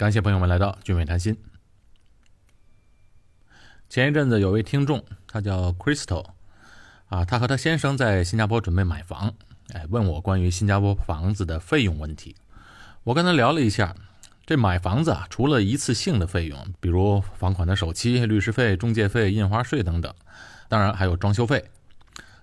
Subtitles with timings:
[0.00, 1.36] 感谢朋友们来到聚美谈心。
[3.90, 6.24] 前一阵子有位听众，他叫 Crystal，
[7.08, 9.34] 啊，他和他先生在新加坡准备买房，
[9.74, 12.34] 哎，问我关于新加坡房子的费用问题。
[13.04, 13.94] 我跟他聊了一下，
[14.46, 20.14] 这买房子啊，除了一次性的费用，比如房款的首期、律师费、中介费、印花税等等，
[20.70, 21.62] 当然还有装修费，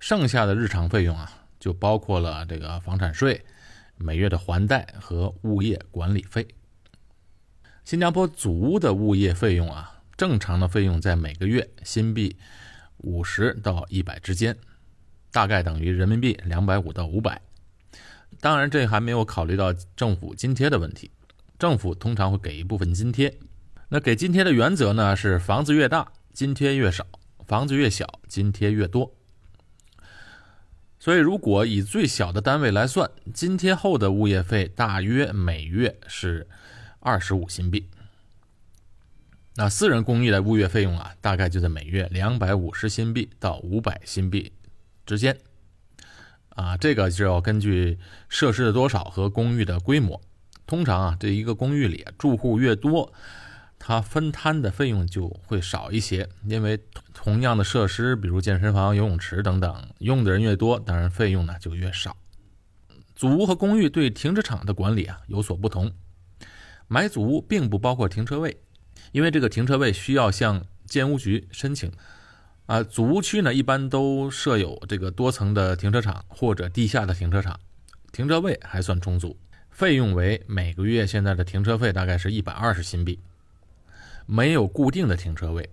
[0.00, 1.30] 剩下的日常费用啊，
[1.60, 3.44] 就包括了这个房产税、
[3.98, 6.48] 每月的还贷和物业管理费。
[7.84, 10.00] 新加坡祖屋的物业费用啊。
[10.16, 12.36] 正常的费用在每个月新币
[12.98, 14.56] 五十到一百之间，
[15.32, 17.40] 大概等于人民币两百五到五百。
[18.38, 21.10] 当然，这还没有考虑到政府津贴的问题。
[21.58, 23.36] 政府通常会给一部分津贴。
[23.88, 27.04] 那给津贴的原则呢是：房子越大，津贴越少；
[27.46, 29.14] 房子越小，津贴越多。
[31.00, 36.46] 所以，如果以最小的单位来算，津贴后的物业费大约每月是
[37.02, 37.88] 二十五新币。
[39.56, 44.50] 那私人公寓的物业费用啊，大概就在每月两百五十新币到五百新币
[45.04, 45.36] 之间，
[46.50, 47.98] 啊，这个就要根据
[48.30, 50.18] 设施的多少和公寓的规模。
[50.64, 53.12] 通常啊，这一个公寓里住户越多，
[53.78, 56.80] 它分摊的费用就会少一些，因为
[57.12, 62.16] 同样的设施，比如健身房、游泳池等等，用的人越多，当然费用呢就越少。
[63.14, 65.92] 祖屋和公寓对停车场的管理啊有所不同，
[66.92, 68.54] 买祖屋并不包括停车位。
[69.12, 71.90] 因为这个停车位需要向建屋局申请，
[72.66, 77.58] 啊，祖屋区呢一般都设有这个多层的停车场或者地下的停车场，
[78.12, 79.38] 停车位还算充足，
[79.70, 83.18] 费用为每个月现在的停车费大概是一百二十新币，
[84.26, 85.70] 没有固定的停车位，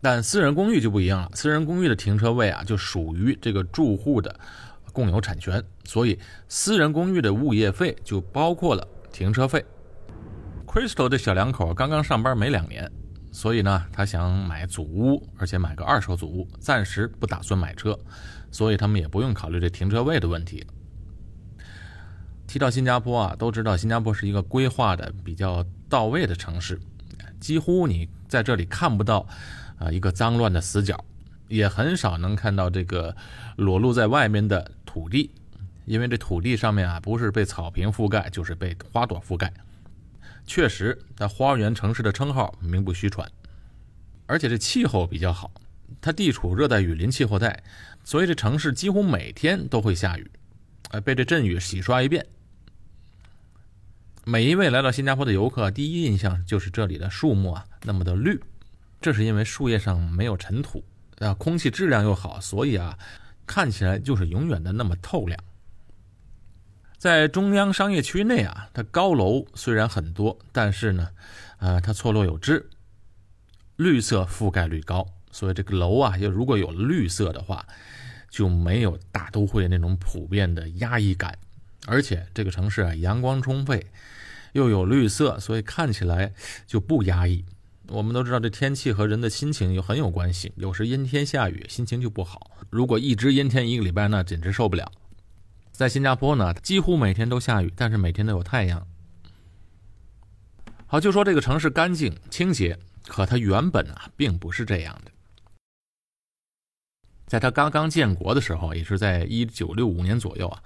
[0.00, 4.40] 但私人公寓就不一样了，私人公寓的停车位啊就属于这个住户的
[4.94, 9.62] 共有产权，所以私人公寓的物业费就包括了停车费。
[10.68, 12.92] Crystal 的小两口刚刚上班没两年，
[13.32, 17.98] 所以呢，他想买祖屋，而且买个二手祖屋，暂时不打算买车，
[18.50, 20.66] 所以他们也不用考虑这停车位的问题。
[22.46, 26.78] 提到新加坡啊，都知道新加坡是一个规划的比较到位的城市，
[27.40, 29.26] 几乎你在这里看不到
[29.78, 31.02] 啊一个脏乱的死角，
[31.48, 33.16] 也很少能看到这个
[33.56, 35.30] 裸露在外面的土地，
[35.86, 39.50] 因为这土地上面啊不是被草坪覆盖，就是被花朵覆盖。
[40.48, 43.30] 确实，它花园城市的称号名不虚传，
[44.24, 45.52] 而且这气候比较好，
[46.00, 47.62] 它地处热带雨林气候带，
[48.02, 50.30] 所以这城市几乎每天都会下雨，
[50.90, 52.26] 呃，被这阵雨洗刷一遍。
[54.24, 58.40] 每一位来到新加坡的游客，第一印象就是这里的树木啊那么的绿，
[59.02, 60.82] 这是因为树叶上没有尘土，
[61.18, 62.98] 啊，空气质量又好，所以啊，
[63.46, 65.38] 看起来就是永远的那么透亮。
[66.98, 71.10] 在中央商业区内啊，它高楼虽然很多，但是呢，
[71.58, 72.68] 呃，它错落有致，
[73.76, 77.64] 绿色覆盖率高，所以这个楼啊，要如果有绿色的话，
[78.28, 81.38] 就没有大都会那种普遍的压抑感。
[81.86, 83.86] 而且这个城市啊，阳光充沛，
[84.52, 86.32] 又有绿色，所以看起来
[86.66, 87.44] 就不压抑。
[87.86, 92.50] 我们都知道，这天气和人的心情有很有关系，有时阴天下雨，心情就不好。
[92.68, 94.90] 如果一直阴天一个礼拜，那简直受不了。
[95.78, 98.84] 在新加坡呢，几乎每天都下雨，但是每天都有太阳。
[100.88, 105.12] 好，就说这个城市干净清洁，可它原本啊并不是这样的。
[107.28, 110.60] 在它刚刚建国的时候，也是在一九六五年左右啊，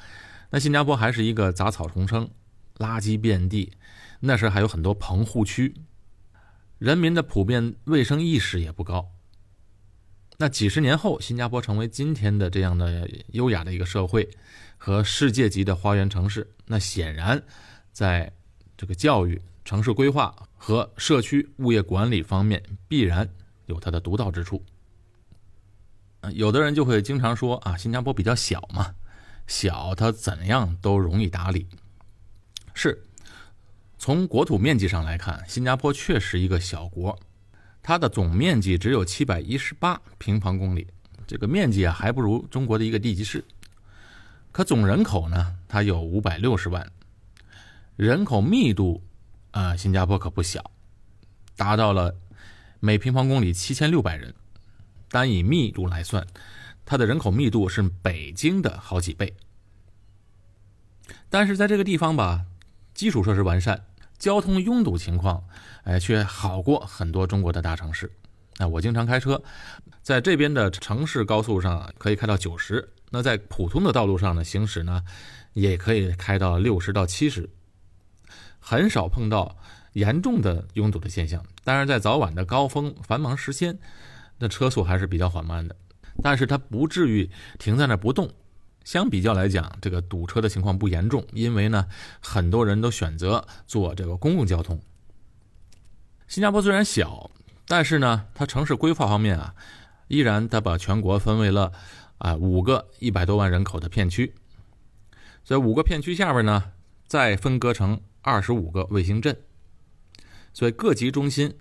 [0.48, 2.30] 那新加坡还是一个杂草丛生、
[2.78, 3.70] 垃圾遍地，
[4.20, 5.74] 那时还有很多棚户区，
[6.78, 9.10] 人民的普遍卫生意识也不高。
[10.42, 14.28] 那几十年后，新加坡成为今天的这样的优雅的一个社会
[14.76, 16.44] 和世界级的花园城市。
[16.66, 17.40] 那显然，
[17.92, 18.32] 在
[18.76, 23.28] 这个教育、城市规划和社区物业管理方面，必然
[23.66, 24.60] 有它的独到之处。
[26.32, 28.92] 有的人就会经常说啊，新加坡比较小嘛，
[29.46, 31.68] 小它怎样都容易打理。
[32.74, 33.00] 是，
[33.96, 37.16] 从国土面积上来看，新加坡确实一个小国。
[37.82, 40.86] 它的总面积只有七百一十八平方公里，
[41.26, 43.44] 这个面积啊还不如中国的一个地级市。
[44.52, 46.92] 可总人口呢，它有五百六十万，
[47.96, 49.02] 人口密度
[49.50, 50.70] 啊，新加坡可不小，
[51.56, 52.14] 达到了
[52.78, 54.32] 每平方公里七千六百人。
[55.08, 56.26] 单以密度来算，
[56.86, 59.34] 它的人口密度是北京的好几倍。
[61.28, 62.46] 但是在这个地方吧，
[62.94, 63.84] 基础设施完善。
[64.22, 65.42] 交通拥堵情况，
[65.82, 68.08] 哎，却好过很多中国的大城市。
[68.56, 69.42] 那我经常开车，
[70.00, 75.02] 在这边的城市高速上可以开到九十，那在普通的道路上呢行驶呢，
[75.54, 77.50] 也可以开到六十到七十。
[78.60, 79.56] 很少碰到
[79.94, 81.44] 严重的拥堵的现象。
[81.64, 83.76] 当然，在早晚的高峰繁忙时间，
[84.38, 85.74] 那车速还是比较缓慢的，
[86.22, 87.28] 但是它不至于
[87.58, 88.30] 停在那不动。
[88.84, 91.86] 相比较来讲，这个堵车的情况不严重，因为呢，
[92.20, 94.80] 很多人都选择坐这个公共交通。
[96.26, 97.30] 新加坡虽然小，
[97.66, 99.54] 但是呢，它城市规划方面啊，
[100.08, 101.72] 依然它把全国分为了
[102.18, 104.34] 啊五个一百多万人口的片区。
[105.44, 106.72] 所以五个片区下边呢，
[107.06, 109.36] 再分割成二十五个卫星镇，
[110.52, 111.54] 所以各级中心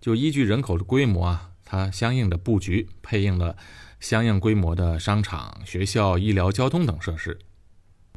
[0.00, 3.56] 就依据人口的规模啊，它相应的布局配应了
[4.04, 7.38] 相应规模的商场、学校、医疗、交通等设施，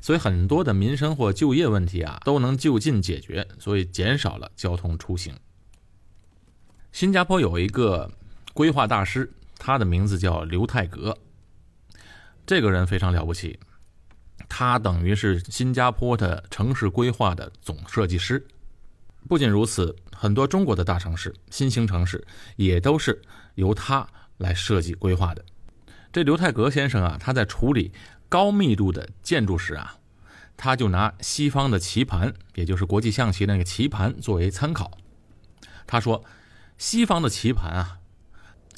[0.01, 5.33] 所以很多的民生或就业问题啊都能就近解决，所以减少了交通出行。
[6.91, 8.11] 新加坡有一个
[8.53, 11.17] 规划大师，他的名字叫刘泰格，
[12.45, 13.57] 这个人非常了不起。
[14.49, 18.45] 他等于是新加坡的城市规划的总设计师。
[19.29, 23.21] 不仅如此，很多中国的大城市、新兴城市也都是
[23.55, 24.05] 由他
[24.35, 25.45] 来设计规划的。
[26.11, 27.91] 这刘泰格先生啊，他在处理
[28.29, 29.97] 高密度的建筑时啊，
[30.55, 34.91] 他就拿西方的棋盘，也就是国际象棋那个棋盘作为参考。
[35.85, 36.23] 他说，
[36.77, 37.97] 西方的棋盘啊，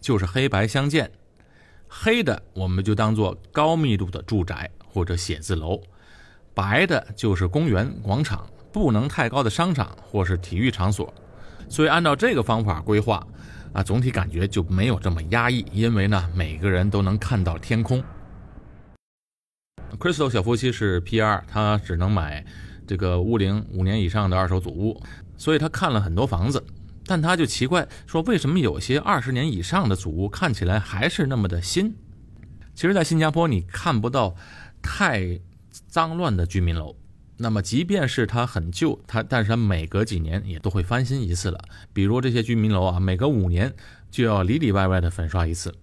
[0.02, 1.12] 就是黑白相间，
[1.88, 4.72] 黑的我们就当做高密度的住宅。
[4.92, 5.80] 或者写字楼，
[6.56, 11.14] 白的就是公园广场，不能太高的商场或是体育场所。
[11.70, 13.26] 所以按照这个方法规划，
[13.74, 18.04] 啊，总体感觉就没有这么压抑，因为呢，每个人都能看到天空。
[19.98, 22.46] Crystal 小夫妻是 P.R.，他只能买
[22.88, 25.02] 这个屋龄五年以上的二手祖屋，
[25.38, 26.64] 所以他看了很多房子，
[27.06, 31.96] 但他就奇怪说，为什么有些二十年以上的祖屋看起来还是那么的新？
[32.74, 34.36] 其实，在新加坡你看不到。
[34.82, 35.38] 太
[35.90, 36.96] 脏乱的居民楼，
[37.42, 41.58] 那么即便是它很旧，它但是它每隔几年也都会翻新一次了。
[41.94, 43.74] 比如这些居民楼啊，每隔五年
[44.12, 45.74] 就要里里外外的粉刷一次。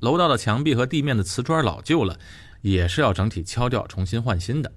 [0.00, 2.18] 楼道的墙壁和地面的瓷砖老旧了，
[2.62, 4.72] 也是要整体敲掉，重新换新的。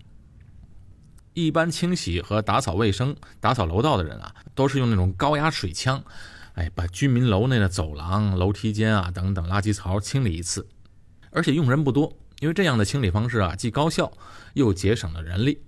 [1.33, 6.03] 一般清洗和打扫卫生、打扫楼道的人啊，都是用那种高压水枪，
[6.55, 10.67] 哎，把居民楼内的走廊、楼梯间啊等等垃圾槽清理一次，
[11.31, 12.17] 而且用人不多。
[12.41, 14.11] 因为这样的清理方式啊，既高效
[14.53, 15.61] 又节省了人力。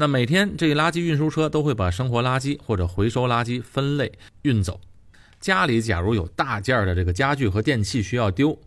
[0.00, 4.10] 那每天这垃圾运输车都会把生活垃圾或者回收垃圾分类
[4.40, 4.80] 运走。
[5.38, 8.58] 家里假如有大件的这个家具和电器需要丢，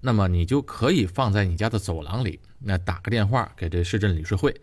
[0.00, 4.58] 那么你就可以放在你家的走廊里，那打个电话给这市镇理事会，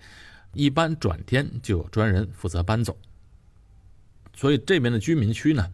[0.54, 2.98] 一般转天就有专人负责搬走。
[4.36, 5.72] 所以这边的居民区呢，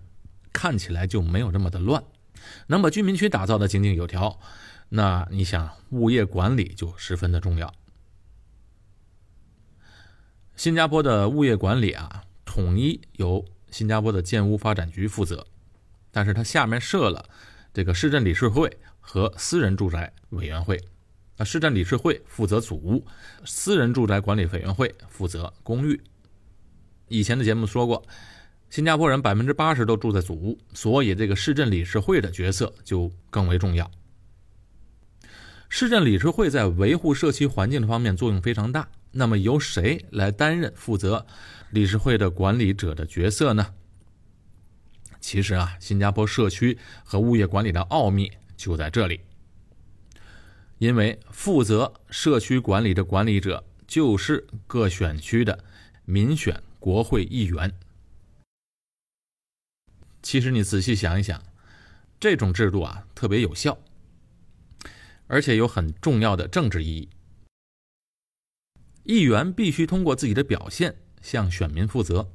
[0.51, 2.03] 看起来就没有这么的乱，
[2.67, 4.37] 能把居民区打造的井井有条。
[4.89, 7.73] 那你想，物业管理就十分的重要。
[10.59, 15.47] 新加坡的物业管理啊，统一由新加坡的建屋发展局负责，
[16.11, 17.23] 但是它下面设了
[17.73, 18.69] 这个市镇理事会
[18.99, 20.77] 和私人住宅委员会。
[21.37, 23.05] 那市镇理事会负责祖屋，
[23.45, 26.01] 私人住宅管理委员会负责公寓。
[27.07, 28.03] 以前的节目说过，
[28.69, 33.89] 新加坡人百分之八十都住在祖屋，所以这个市镇理事会的角色就更为重要。
[35.69, 38.89] 市镇理事会在维护社区环境的方面作用非常大。
[39.11, 41.25] 那么由谁来担任负责
[41.71, 43.73] 理事会的管理者的角色呢？
[45.19, 49.21] 其实啊，新加坡社区和物业管理的奥秘就在这里。
[50.77, 55.63] 因为负责社区管理的管理者就是各选区的
[56.05, 57.73] 民选国会议员。
[60.21, 61.43] 其实你仔细想一想，
[62.19, 63.77] 这种制度啊特别有效。
[65.27, 67.09] 而且有很重要的政治意义。
[69.09, 72.29] 议员必须通过自己的表现向选民负责，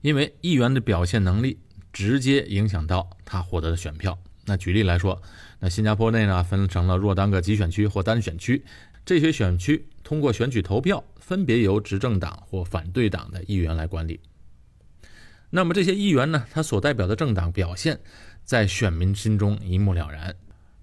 [0.00, 1.58] 因为议员的表现能力
[1.92, 4.18] 直接影响到他获得的选票。
[4.46, 5.20] 那举例来说，
[5.60, 8.64] 那新加坡内呢分成了若干个集选区或单选区，
[9.04, 14.18] 这些选区通过选举投票，分别由执政党或反对党的议员来管理。
[15.50, 18.00] 那么这些议员呢，他所代表的政党表现
[18.44, 20.34] 在选民心中一目了然。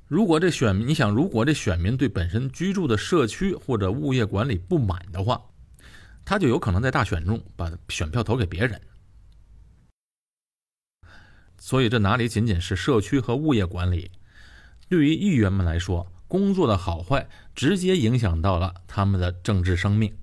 [0.08, 5.42] 如果这选民，你想，如果这选民对本身居住的社区或者物业管理不满的话，
[6.24, 8.80] 他就有可能在大选中把选票投给别人。
[11.58, 14.12] 所以这哪里仅仅是社区和物业管理，
[14.88, 20.16] 对于议员们来说，工作的好坏直接影响到了他们的政治生命。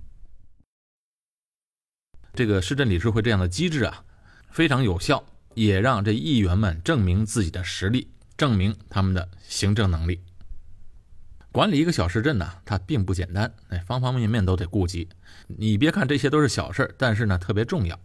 [2.33, 4.05] 这个市镇理事会这样的机制啊，
[4.49, 5.25] 非常有效，
[5.55, 8.09] 也让这议员们证明自己的实力。
[8.43, 10.21] 证明他们的行政能力。
[11.53, 15.09] 管理一个小市镇呢，它并不简单，哎，方方面面都得顾及。
[15.47, 18.01] 你别看这些都是小事但是呢特别重要。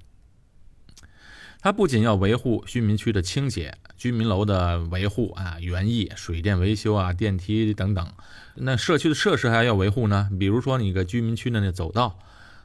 [1.59, 8.07] 它不仅要维护居民区的清洁、居民楼的维护啊、园艺、水电维修啊、电梯等等，
[8.53, 10.29] 那社区的设施还要维护呢。
[10.39, 12.19] 比如说你个居民区的那走道、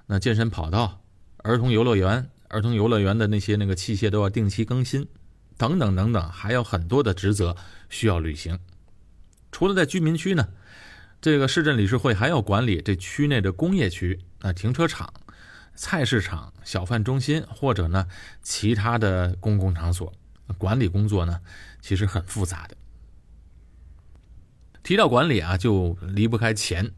[0.09, 1.01] 那健身跑道、
[1.39, 5.09] 儿童游乐园、儿童游乐园的那些那个器械都要定期更新，
[5.63, 7.57] 等等等等，还有很多的职责
[7.89, 8.59] 需要履行。
[9.53, 10.49] 除了在居民区呢，
[11.21, 15.15] 这个市镇理事会还要管理这区内的工业区啊、停车场。
[15.75, 18.07] 菜市场、小贩中心，或者呢
[18.43, 20.13] 其他的公共场所，
[20.59, 21.41] 管理工作呢
[21.81, 22.77] 其实很复杂的。
[24.83, 26.93] 提到管理啊，就离不开钱。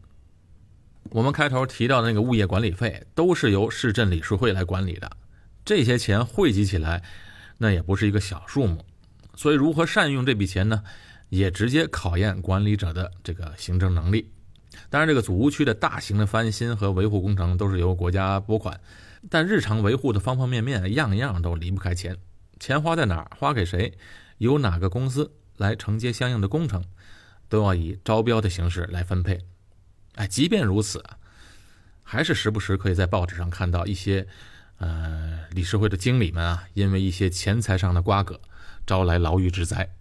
[1.11, 5.11] 我们开头提到的那个物业管理费，都是由市镇理事会来管理的。
[5.65, 7.05] 这些钱汇集起来，
[7.65, 8.85] 那也不是一个小数目。
[9.35, 10.85] 所以，如何善用这笔钱呢？
[11.31, 14.31] 也直接考验管理者的这个行政能力。
[14.91, 18.79] 当然，这个祖屋区的大型的翻新和维护工程都是由国家拨款，
[19.31, 22.15] 但日常维护的方方面面，样样都离不开钱。
[22.61, 23.97] 钱花在哪儿，花给谁，
[24.37, 26.85] 由哪个公司来承接相应的工程，
[27.49, 29.41] 都要以招标的形式来分配。
[30.17, 31.03] 哎，即便如此，
[32.03, 34.29] 还是时不时可以在报纸上看到一些，
[34.85, 38.39] 呃，理事会的经理们啊，因为一些钱财上的瓜葛，
[38.87, 39.97] 招来牢狱之灾。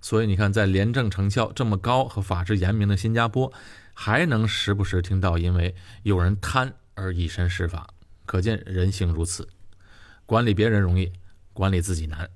[0.00, 3.52] 所以你看，在廉政成效这么高和法制严明的新加坡，
[3.92, 7.92] 还能时不时听到因为有人贪而以身试法，
[8.24, 9.46] 可见人性如此。
[10.24, 11.12] 管理别人容易，
[11.52, 12.30] 管理自己难。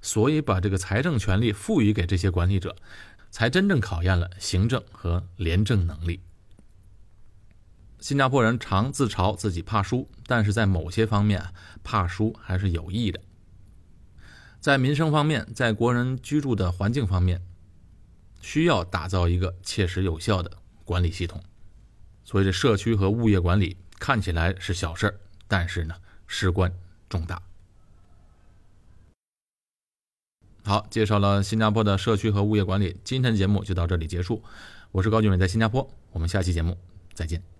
[0.00, 2.74] 所以把这个财政权力赋予给这些管理者，
[3.30, 6.22] 才真正考验了行政和廉政能力。
[8.00, 11.42] 新加坡人常自嘲自己怕输，但是在某些方面，
[11.82, 13.20] 怕输还是有益的。
[14.60, 17.42] 在民生方面，在国人居住的环境方面，
[18.40, 20.50] 需要打造一个切实有效的
[20.84, 21.42] 管理系统。
[22.24, 25.94] 所以，这社区和物业管理看起来是小事儿，但是呢，
[26.26, 26.72] 事关
[27.08, 27.42] 重大。
[30.64, 34.42] 好，介绍了新加坡的社区和物业管理，今天节目就到这里结束。
[34.92, 36.76] 我是高俊伟，在新加坡，我们下期节目
[37.14, 37.57] 再见。